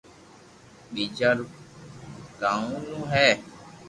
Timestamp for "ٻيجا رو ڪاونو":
0.93-2.99